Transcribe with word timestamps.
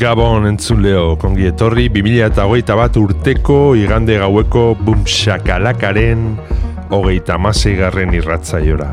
Gabon 0.00 0.46
entzuleo, 0.48 1.18
kongi 1.20 1.44
etorri 1.50 1.90
2008 1.92 2.72
bat 2.78 2.94
urteko 2.96 3.74
igande 3.76 4.14
gaueko 4.16 4.62
bumxakalakaren 4.80 6.22
hogeita 6.88 7.36
garren 7.76 8.14
irratzaiora. 8.14 8.88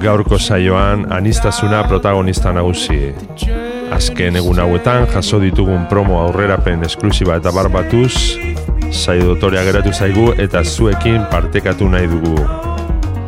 Gaurko 0.03 0.39
saioan 0.39 1.13
anistasuna 1.13 1.85
protagonista 1.87 2.53
nagusi. 2.53 3.15
Azken 3.95 4.37
egun 4.43 4.59
hauetan 4.59 5.07
jaso 5.15 5.39
ditugun 5.39 5.87
promo 5.87 6.19
aurrerapen 6.25 6.83
esklusiba 6.89 7.37
eta 7.39 7.53
barbatuz 7.55 8.15
saio 8.91 9.25
dotorea 9.31 9.63
geratu 9.71 9.93
zaigu 9.93 10.33
eta 10.39 10.65
zuekin 10.65 11.27
partekatu 11.31 11.89
nahi 11.89 12.07
dugu 12.11 12.37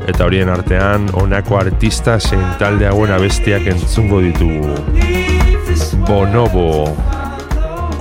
eta 0.08 0.26
horien 0.26 0.48
artean 0.52 1.08
honako 1.16 1.58
artista 1.58 2.18
zein 2.20 2.44
talde 2.60 2.86
hauen 2.88 3.12
abestiak 3.14 3.66
entzungo 3.72 4.20
ditugu. 4.24 4.74
Bonobo, 6.06 6.92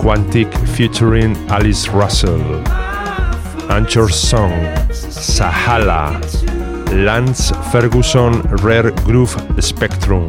Quantic 0.01 0.51
featuring 0.75 1.37
Alice 1.49 1.89
Russell, 1.89 2.43
Anchor 3.69 4.11
Song, 4.11 4.53
Sahala, 4.91 6.19
Lance 6.91 7.53
Ferguson 7.71 8.41
Rare 8.63 8.91
Groove 9.05 9.35
Spectrum, 9.61 10.27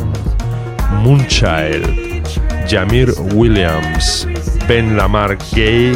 Moonchild, 1.02 1.90
Jamir 2.70 3.10
Williams, 3.34 4.26
Ben 4.68 4.96
Lamar 4.96 5.36
Gay, 5.52 5.92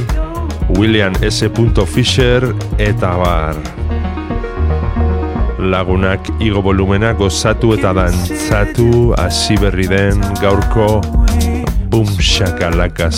William 0.77 1.15
S. 1.23 1.49
Fisher 1.87 2.55
eta 2.79 3.17
bar 3.17 3.78
lagunak 5.59 6.23
igo 6.41 6.63
volumena 6.63 7.13
gozatu 7.13 7.75
eta 7.75 7.93
dantzatu 7.93 9.15
hasi 9.19 9.59
berri 9.59 9.89
den 9.91 10.21
gaurko 10.41 10.89
bum 11.91 12.07
shakalaka 12.33 13.11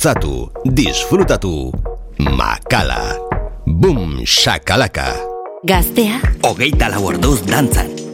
dantzatu, 0.00 0.48
disfrutatu, 0.64 1.68
makala, 2.16 3.20
bum, 3.66 4.24
shakalaka. 4.24 5.12
Gaztea, 5.60 6.16
Hogeita 6.40 6.88
lau 6.88 7.04
orduz 7.12 7.42
dantzan. 7.44 8.09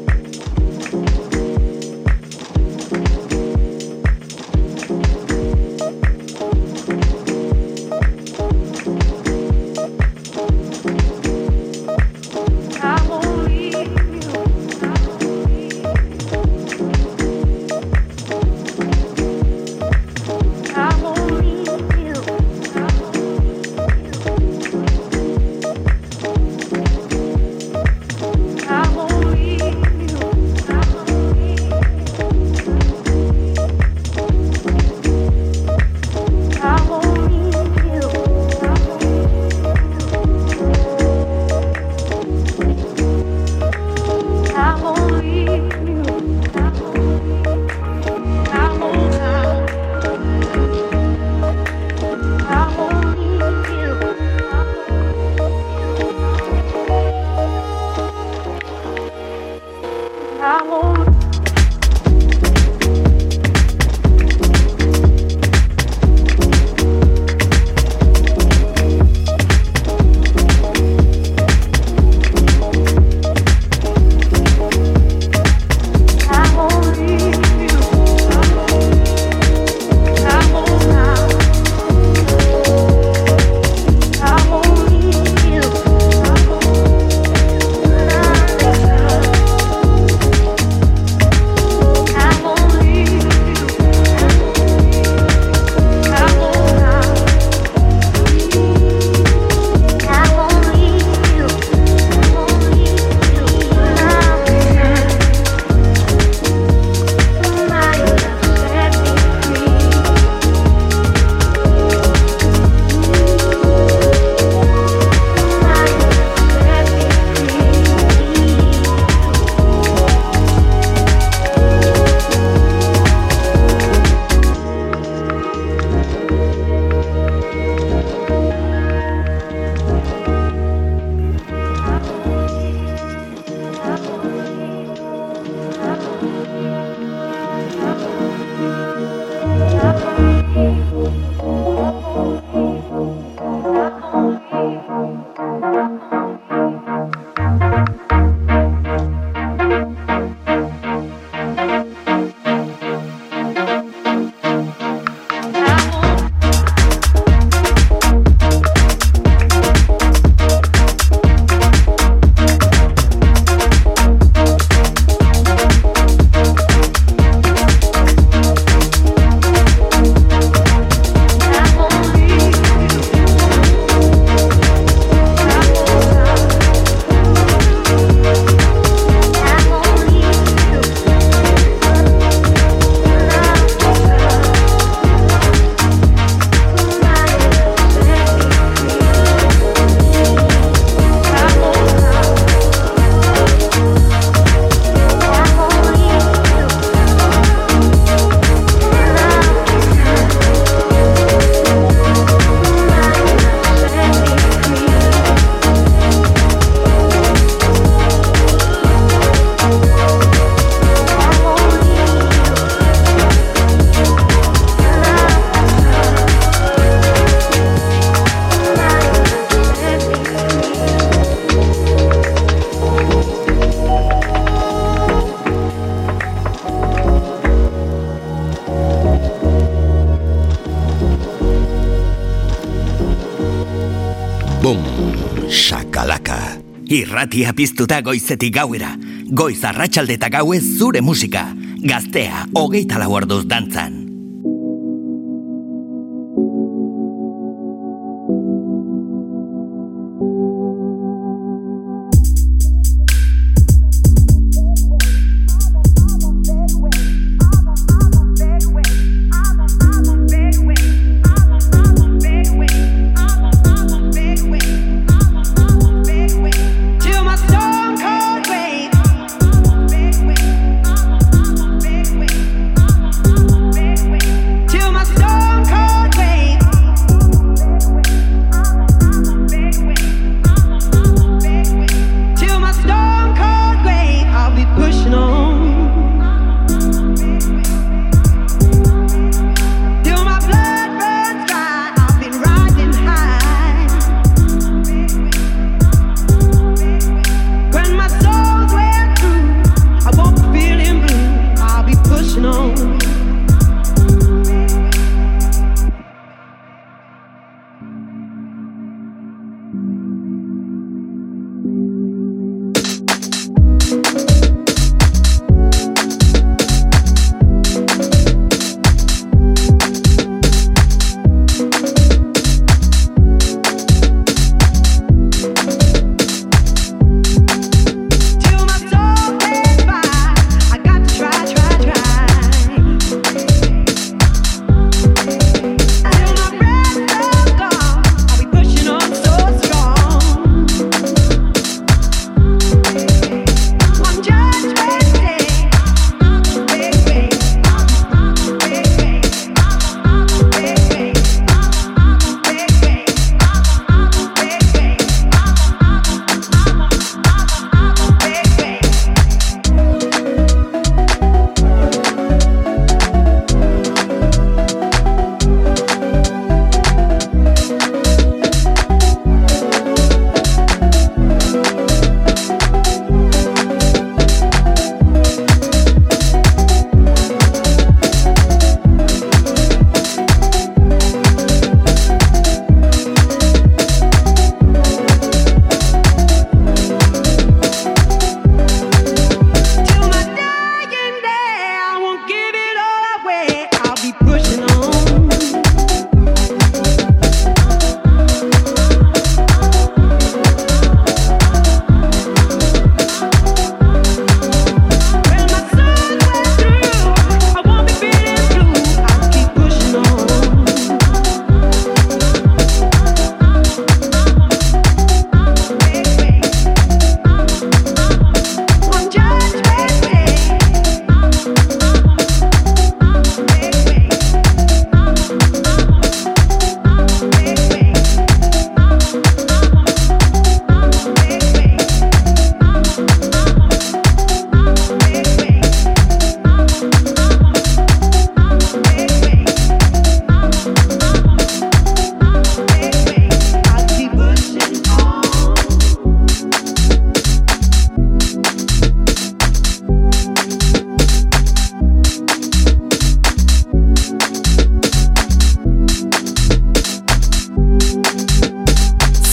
Irratia 236.86 237.50
piztuta 237.52 237.98
goizetik 238.00 238.55
gauera. 238.55 238.93
Goiz 239.34 239.58
arratsalde 239.66 240.14
eta 240.20 240.31
gauez 240.31 240.62
zure 240.78 241.02
musika. 241.02 241.48
Gaztea, 241.82 242.46
hogeita 242.55 243.02
lau 243.02 243.10
orduz 243.19 243.43
dantzan. 243.50 243.95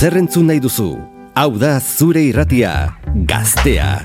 Zer 0.04 0.18
entzun 0.20 0.50
nahi 0.50 0.60
duzu? 0.60 0.90
Hau 1.40 1.54
da 1.56 1.78
zure 1.80 2.20
irratia, 2.28 2.74
gaztea. 3.30 4.02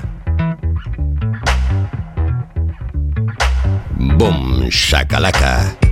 Bom, 4.15 4.69
shakalaka. 4.71 5.88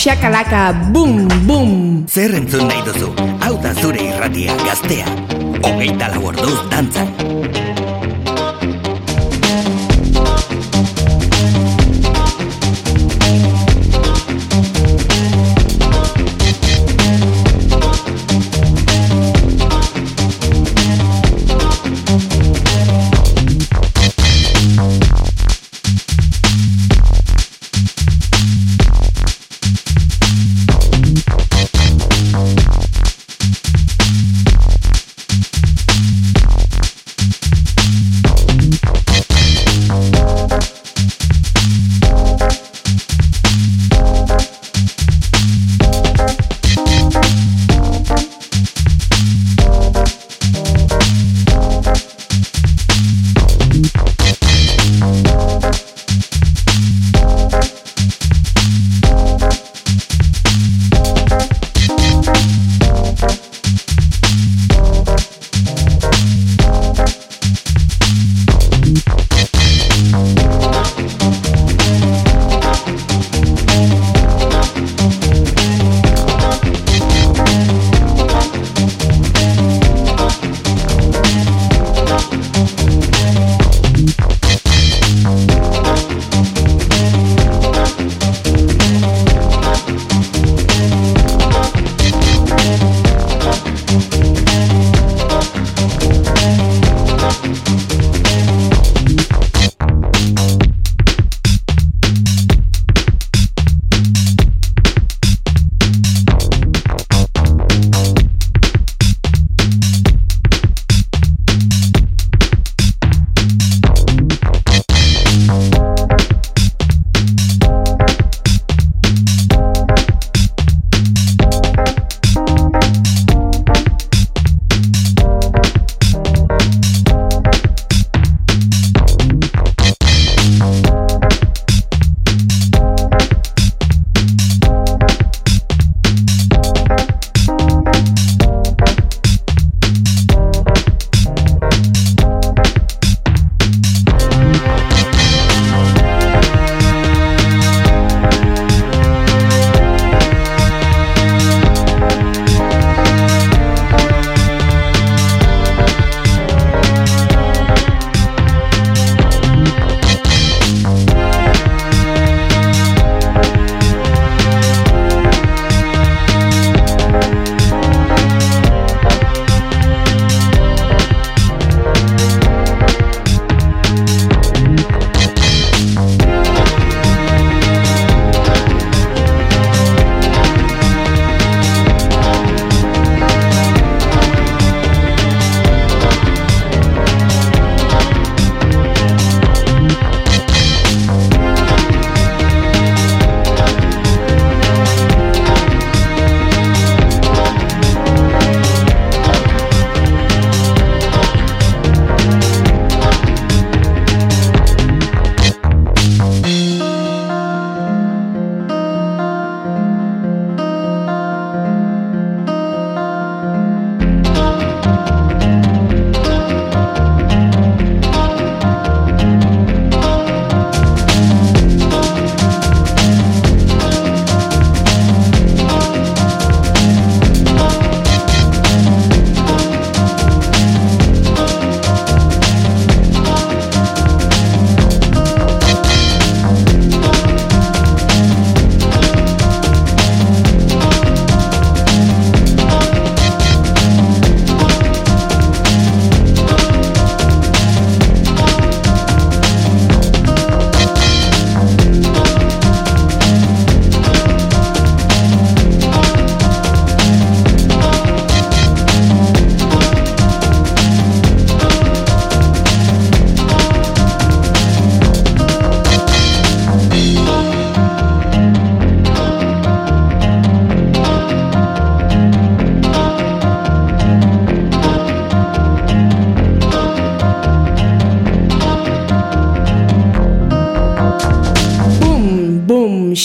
Shakalaka, 0.00 0.72
boom, 0.92 1.28
boom. 1.46 1.72
Zer 2.08 2.32
entzun 2.38 2.64
nahi 2.70 2.80
duzu? 2.86 3.10
Hau 3.44 3.52
da 3.60 3.74
zure 3.82 4.00
irratia 4.00 4.56
gaztea. 4.64 5.12
Hogeita 5.60 6.08
lau 6.14 6.30
orduz 6.32 6.56
dantzan. 6.72 7.69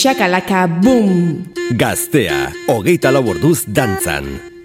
Shakalaka, 0.06 0.68
boom. 0.68 1.42
Gaztea, 1.74 2.52
hogeita 2.70 3.10
lau 3.10 3.24
orduz 3.32 3.64
dantzan. 3.66 4.55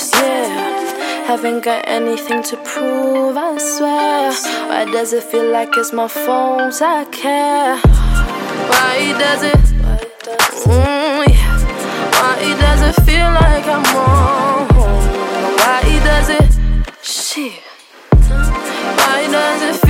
Choose, 0.00 0.12
yeah? 0.14 1.26
Haven't 1.26 1.60
got 1.64 1.84
anything 1.86 2.42
to 2.44 2.56
prove, 2.58 3.36
I 3.36 3.56
swear. 3.58 4.32
Why 4.68 4.84
does 4.84 5.12
it 5.12 5.24
feel 5.24 5.50
like 5.50 5.76
it's 5.76 5.92
my 5.92 6.08
fault? 6.08 6.80
I 6.82 7.04
care. 7.04 7.76
Why 8.70 9.14
does 9.18 9.42
it? 9.42 9.64
Mm, 10.66 11.28
yeah. 11.28 11.58
Why 12.18 12.56
does 12.60 12.82
it 12.88 13.02
feel 13.02 13.30
like 13.42 13.66
I'm 13.66 13.84
wrong? 13.94 14.68
Why 15.58 15.82
does 16.04 16.28
it? 16.30 16.50
Shit. 17.02 17.62
Why 19.00 19.28
does 19.30 19.62
it 19.62 19.89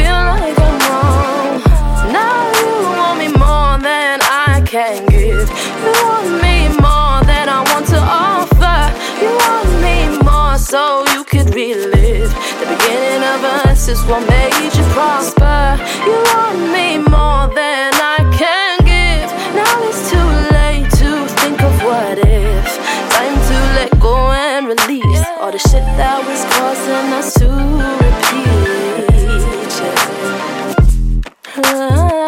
is 13.91 14.05
what 14.05 14.23
made 14.29 14.73
you 14.77 14.85
prosper. 14.95 15.77
You 16.07 16.15
want 16.31 16.59
me 16.75 16.99
more 16.99 17.47
than 17.61 17.91
I 17.95 18.19
can 18.39 18.79
give. 18.87 19.29
Now 19.59 19.83
it's 19.89 20.11
too 20.11 20.29
late 20.57 20.89
to 21.01 21.11
think 21.41 21.61
of 21.61 21.75
what 21.83 22.19
if. 22.19 22.67
Time 23.15 23.37
to 23.49 23.57
let 23.79 23.91
go 23.99 24.15
and 24.31 24.69
release 24.69 25.25
all 25.41 25.51
the 25.51 25.59
shit 25.59 25.85
that 25.99 26.19
was 26.25 26.45
causing 26.55 27.13
us 27.19 27.35
to 27.41 27.49
repeat. 28.05 28.61
Yeah. 31.57 32.20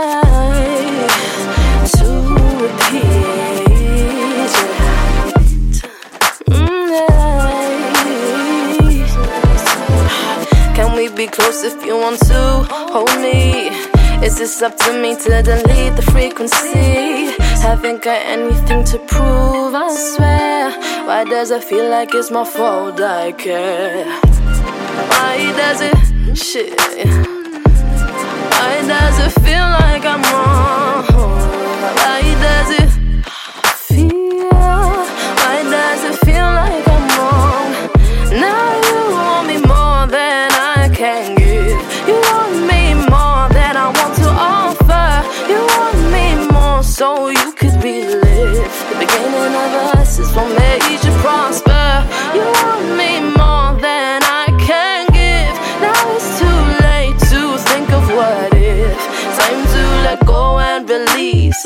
Close 11.33 11.65
if 11.65 11.85
you 11.85 11.97
want 11.97 12.21
to 12.21 12.43
hold 12.93 13.17
me? 13.21 13.69
Is 14.25 14.39
this 14.39 14.63
up 14.63 14.77
to 14.77 14.93
me 15.03 15.17
to 15.17 15.43
delete 15.43 15.97
the 15.97 16.07
frequency? 16.13 17.33
Haven't 17.67 18.03
got 18.03 18.21
anything 18.25 18.85
to 18.85 18.99
prove, 18.99 19.75
I 19.75 19.89
swear. 19.95 20.71
Why 21.07 21.25
does 21.25 21.51
it 21.51 21.65
feel 21.65 21.89
like 21.89 22.15
it's 22.15 22.31
my 22.31 22.45
fault? 22.45 23.01
I 23.01 23.33
care. 23.33 24.05
Why 25.11 25.53
does 25.57 25.81
it? 25.81 26.37
Shit. 26.37 26.79
Why 28.53 28.75
does 28.93 29.19
it 29.27 29.33
feel 29.43 29.69
like 29.81 30.05
I'm 30.05 30.23
wrong? 30.33 31.12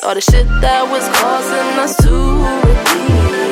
All 0.07 0.15
the 0.15 0.21
shit 0.21 0.47
that 0.61 0.89
was 0.89 1.03
causing 1.19 1.79
us 1.83 1.97
to 1.97 2.13
repeat. 2.69 3.46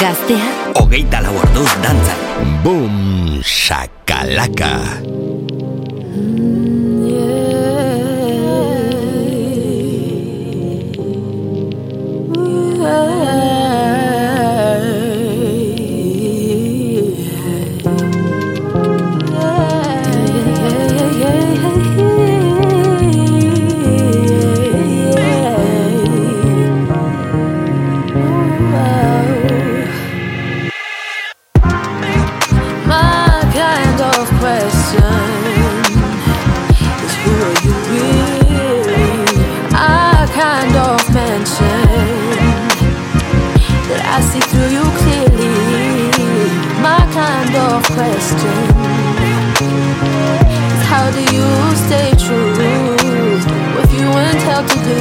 Gaztea, 0.00 0.72
hogeita 0.80 1.20
lau 1.20 1.36
orduz 1.36 1.68
dantzan. 1.84 2.16
Boom 2.64 3.44
Shakalaka. 3.44 4.72
How 50.86 51.10
do 51.10 51.20
you 51.34 51.46
stay 51.74 52.10
true 52.24 52.54
if 53.82 53.92
you 53.98 54.06
weren't 54.10 54.68
to 54.68 54.76
do? 54.84 55.00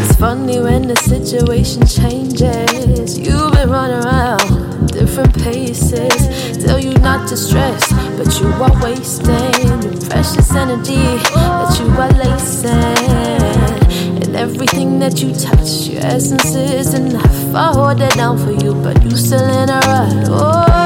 It's 0.00 0.14
funny 0.16 0.60
when 0.60 0.82
the 0.86 0.96
situation 0.96 1.84
changes. 1.84 3.18
You've 3.18 3.52
been 3.52 3.70
running 3.70 4.04
around 4.04 4.92
different 4.92 5.36
paces. 5.42 6.64
Tell 6.64 6.78
you 6.78 6.94
not 6.98 7.28
to 7.28 7.36
stress, 7.36 7.92
but 8.16 8.40
you 8.40 8.46
are 8.62 8.82
wasting 8.82 9.82
your 9.82 10.00
precious 10.08 10.54
energy 10.54 10.94
that 10.94 11.76
you 11.80 11.88
are 12.00 12.12
lacing. 12.22 13.33
Everything 14.34 14.98
that 14.98 15.22
you 15.22 15.32
touch, 15.32 15.88
your 15.88 16.04
essence 16.04 16.54
is 16.54 16.92
enough. 16.94 17.54
I 17.54 17.72
hold 17.72 18.00
it 18.00 18.14
down 18.14 18.36
for 18.38 18.50
you, 18.50 18.74
but 18.74 19.02
you 19.04 19.16
still 19.16 19.38
in 19.38 19.70
a 19.70 19.80
rut. 19.86 20.28
Oh. 20.28 20.83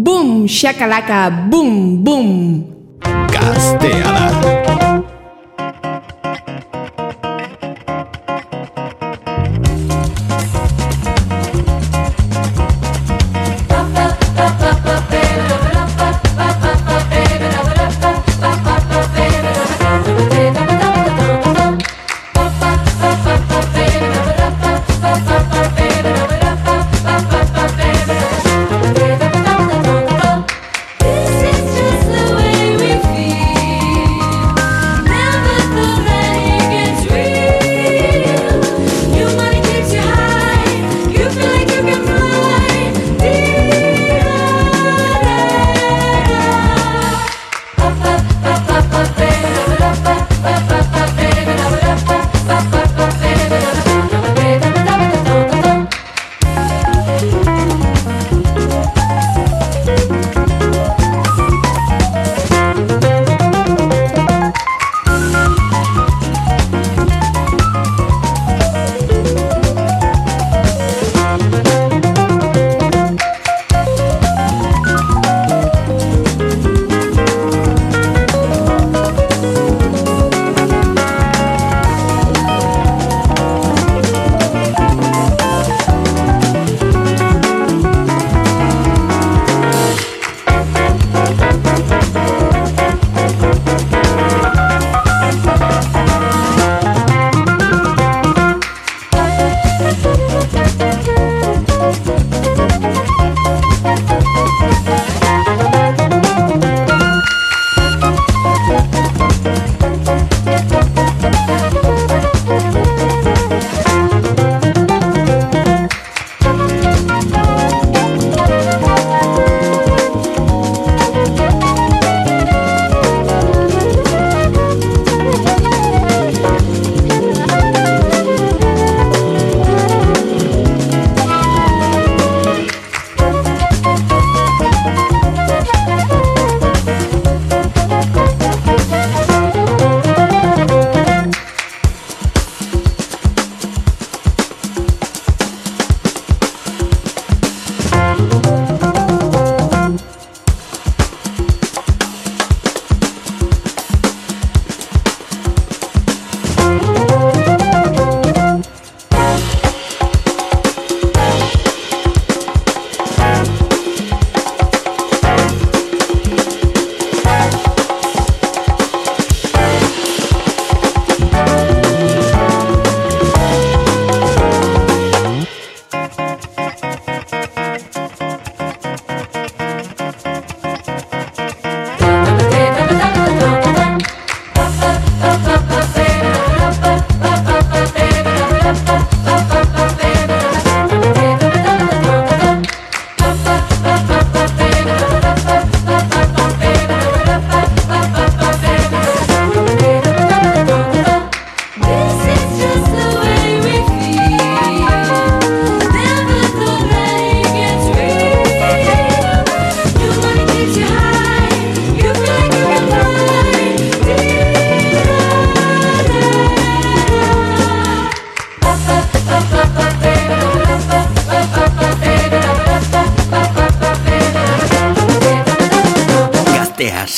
Boom, 0.00 0.48
shakalaka, 0.48 1.28
boom, 1.50 2.02
boom. 2.02 2.64
Gaztea 3.28 4.00
da. 4.00 4.79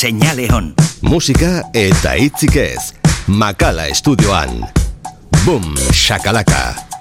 Señale 0.02 0.48
on. 0.50 0.74
Música 1.00 1.62
eta 1.72 2.16
itzik 2.18 2.56
ez. 2.56 2.90
Makala 3.28 3.86
estudioan. 3.86 4.66
Boom, 5.44 5.76
shakalaka. 5.94 6.91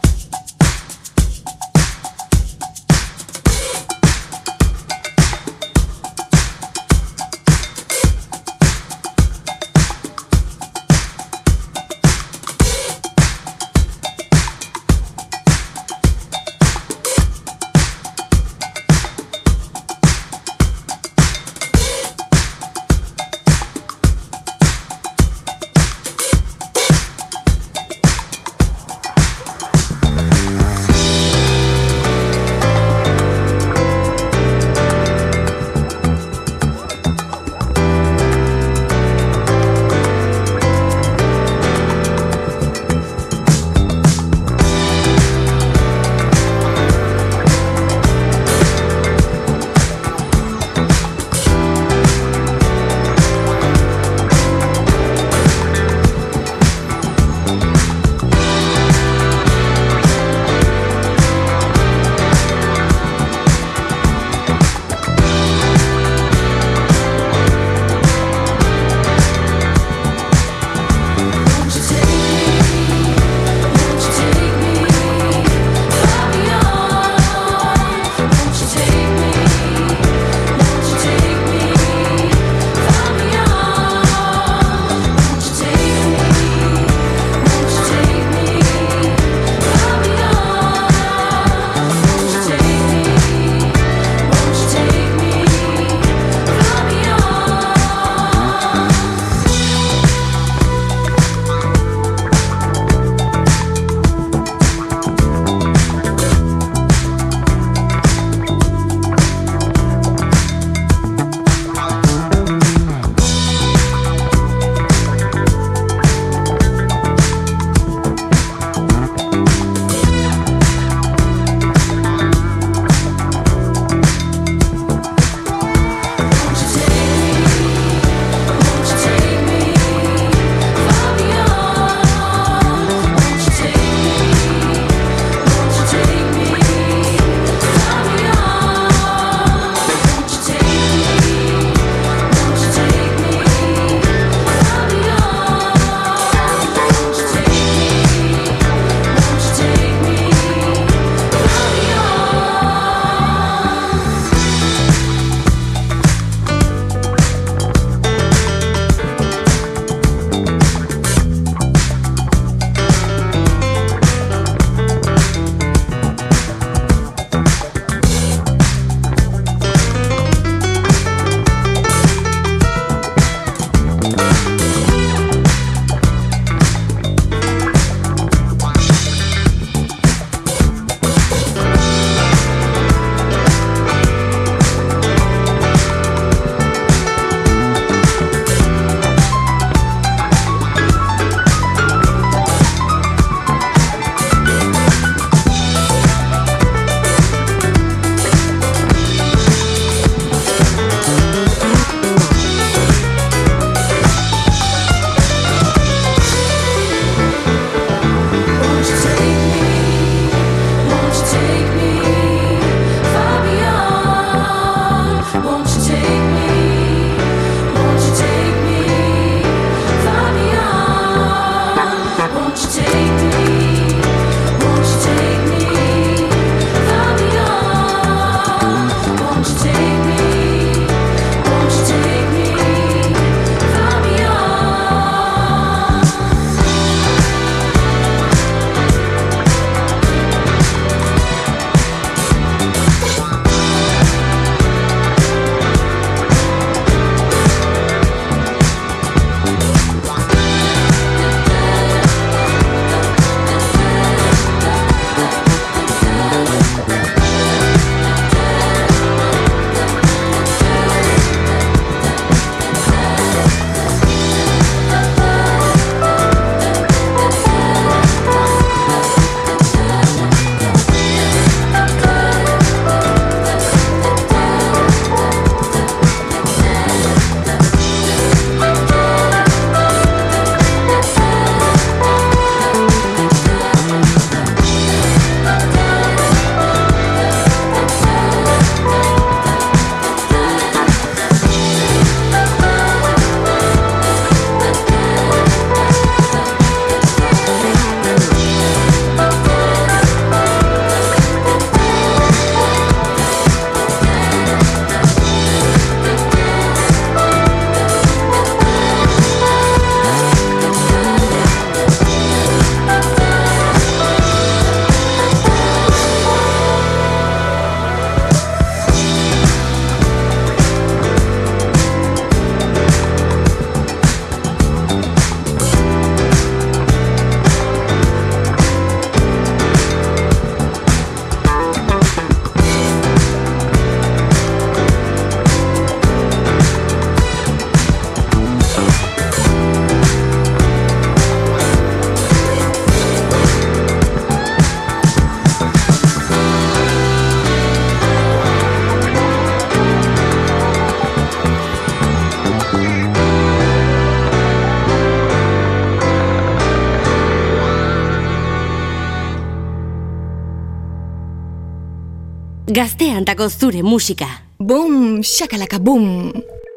gazteantako 362.72 363.47
zure 363.49 363.82
musika. 363.84 364.28
Boom, 364.59 365.22
shakalaka 365.24 365.80
boom. 365.80 366.32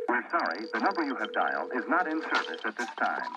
We're 0.08 0.24
sorry, 0.30 0.66
the 0.72 0.80
number 0.80 1.02
you 1.04 1.14
have 1.16 1.32
dialed 1.32 1.70
is 1.78 1.84
not 1.88 2.06
in 2.08 2.20
service 2.22 2.62
at 2.64 2.76
this 2.76 2.88
time. 2.98 3.30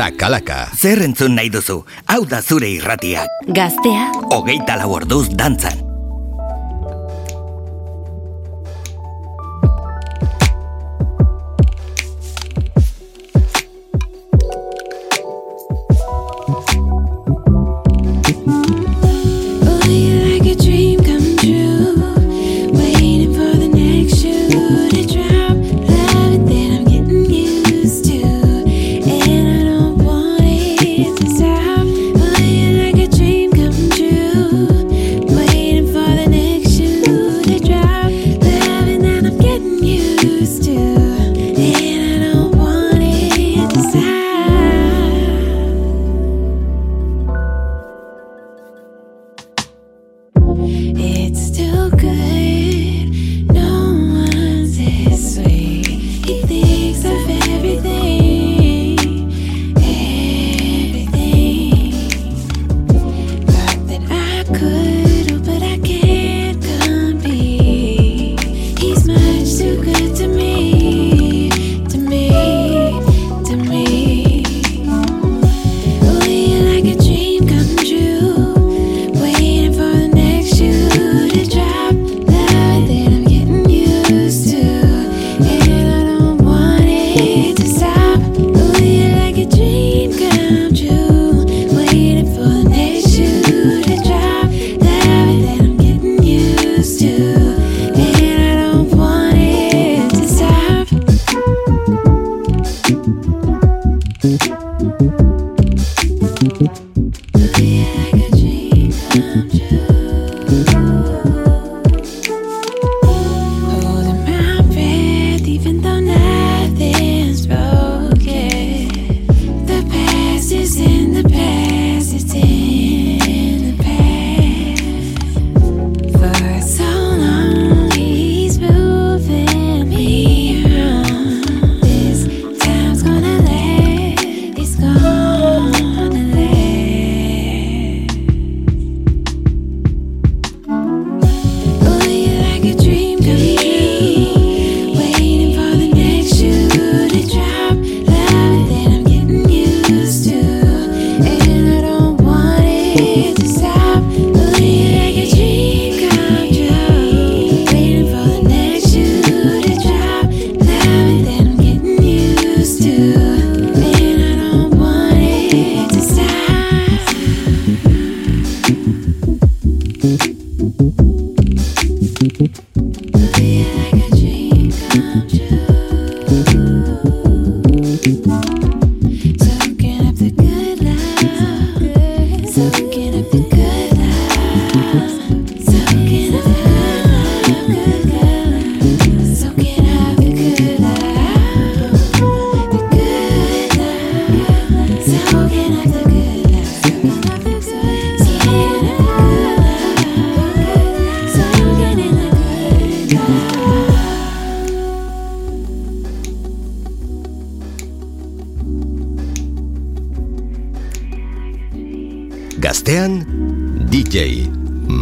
Sakalaka. 0.00 0.62
Zer 0.80 1.02
entzun 1.04 1.34
nahi 1.36 1.50
duzu? 1.52 1.82
Hau 2.08 2.22
da 2.24 2.40
zure 2.40 2.70
irratia. 2.72 3.26
Gaztea. 3.58 4.08
Ogeita 4.32 4.80
lau 4.80 4.94
orduz 4.96 5.26
dantzan. 5.36 5.79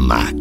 mar. 0.09 0.38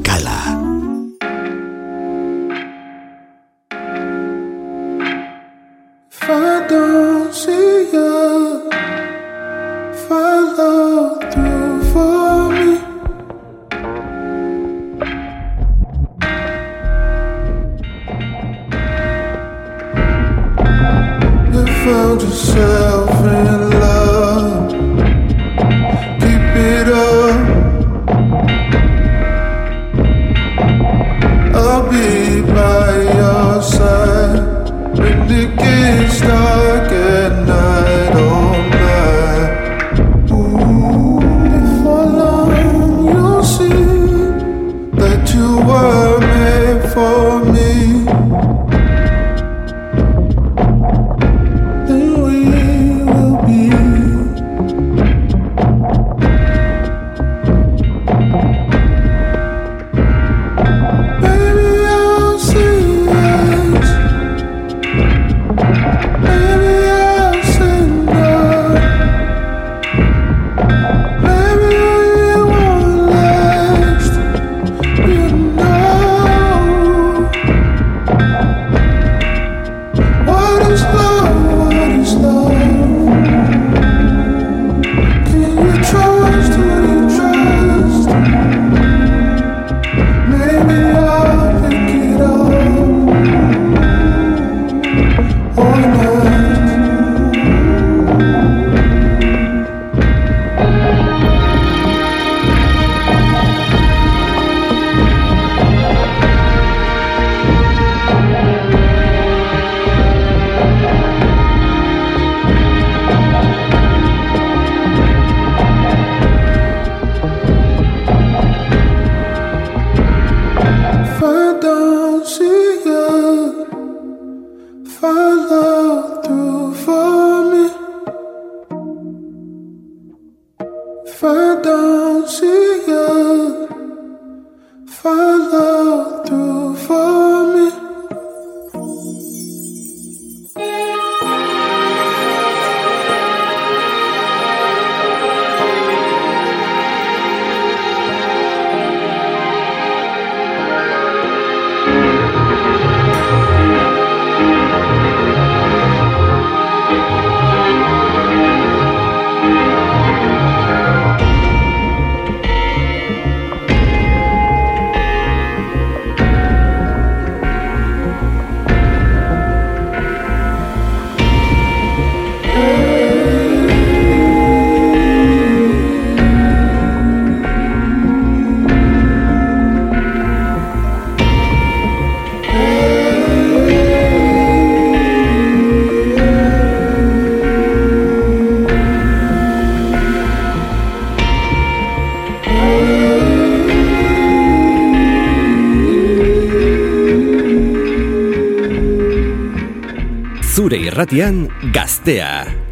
Irratian 201.12 201.48
gaztea. 201.72 202.67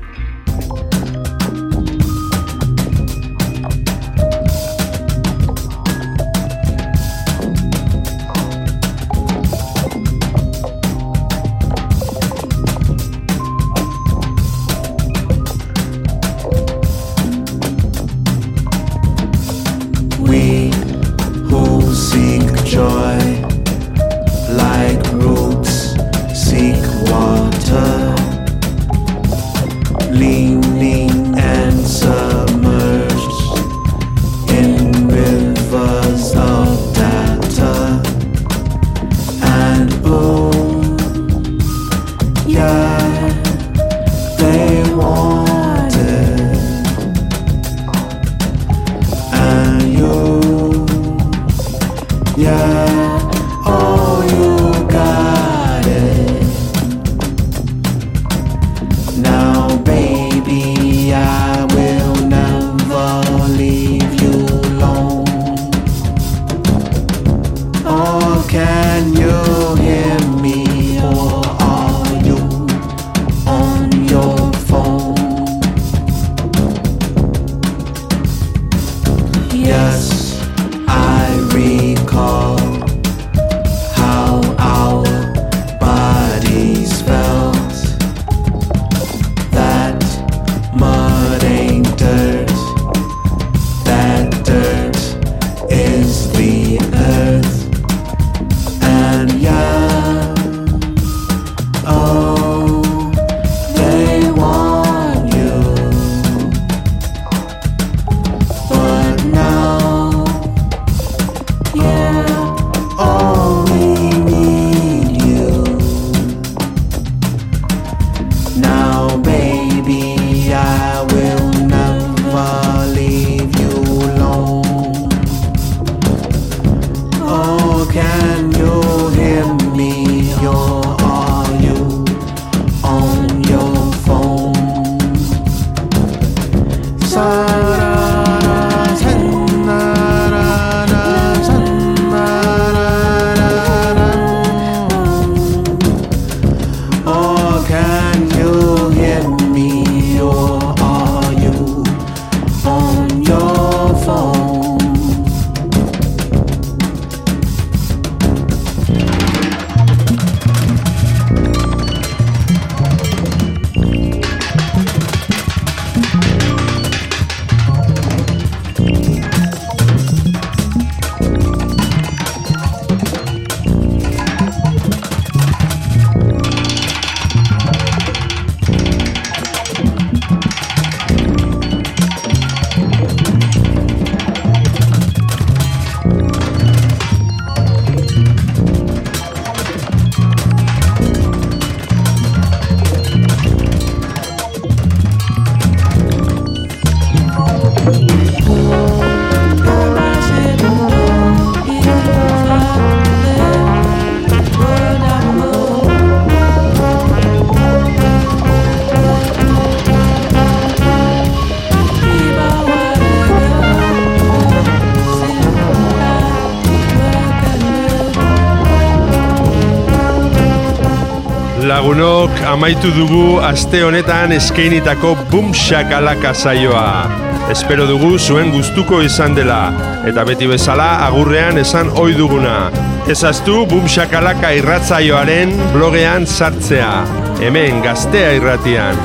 Amaitu 222.66 222.90
dugu 222.98 223.38
aste 223.46 223.86
honetan 223.86 224.34
eskeinitako 224.34 225.14
bum 225.30 225.54
shakalaka 225.54 226.34
saioa. 226.34 227.06
Espero 227.54 227.86
dugu 227.86 228.18
zuen 228.18 228.50
gustuko 228.50 229.06
izan 229.06 229.38
dela 229.38 229.70
eta 230.10 230.26
beti 230.26 230.50
bezala 230.50 231.06
agurrean 231.06 231.62
esan 231.62 231.94
ohi 231.94 232.18
duguna. 232.18 232.74
Ezaztu 233.06 233.70
bum 233.70 233.86
shakalaka 233.86 234.50
irratzaioaren 234.58 235.54
blogean 235.76 236.26
sartzea. 236.26 237.06
Hemen 237.38 237.86
gaztea 237.86 238.34
irratian. 238.40 238.98